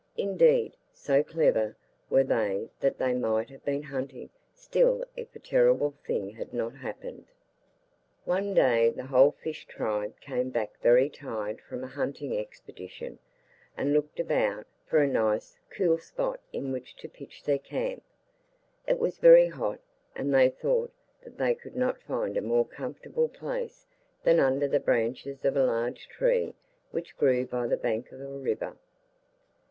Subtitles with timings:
[0.17, 1.77] Indeed, so clever
[2.09, 6.73] were they that they might have been hunting still if a terrible thing had not
[6.73, 7.27] happened.
[8.25, 13.19] One day the whole fish tribe came back very tired from a hunting expedition,
[13.77, 18.01] and looked about for a nice, cool spot in which to pitch their camp.
[18.87, 19.81] It was very hot,
[20.15, 20.91] and they thought
[21.23, 23.85] that they could not find a more comfortable place
[24.23, 26.55] than under the branches of a large tree
[26.89, 28.75] which grew by the bank of a river.